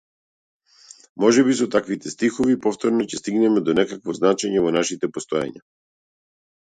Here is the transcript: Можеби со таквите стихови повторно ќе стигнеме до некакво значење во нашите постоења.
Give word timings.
Можеби 1.23 1.51
со 1.57 1.67
таквите 1.75 2.13
стихови 2.13 2.55
повторно 2.63 3.05
ќе 3.11 3.19
стигнеме 3.21 3.63
до 3.67 3.75
некакво 3.81 4.15
значење 4.21 4.65
во 4.65 4.73
нашите 4.79 5.11
постоења. 5.19 5.63